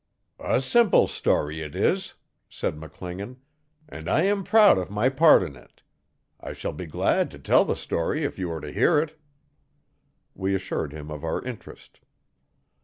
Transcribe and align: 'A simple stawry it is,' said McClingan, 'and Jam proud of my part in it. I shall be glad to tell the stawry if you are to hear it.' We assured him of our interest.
'A 0.39 0.59
simple 0.61 1.05
stawry 1.07 1.59
it 1.61 1.75
is,' 1.75 2.15
said 2.49 2.75
McClingan, 2.75 3.35
'and 3.87 4.05
Jam 4.05 4.43
proud 4.43 4.79
of 4.79 4.89
my 4.89 5.09
part 5.09 5.43
in 5.43 5.55
it. 5.55 5.83
I 6.39 6.53
shall 6.53 6.73
be 6.73 6.87
glad 6.87 7.29
to 7.29 7.37
tell 7.37 7.65
the 7.65 7.75
stawry 7.75 8.21
if 8.23 8.39
you 8.39 8.49
are 8.51 8.61
to 8.61 8.71
hear 8.73 8.97
it.' 8.97 9.15
We 10.33 10.55
assured 10.55 10.91
him 10.91 11.11
of 11.11 11.23
our 11.23 11.39
interest. 11.43 11.99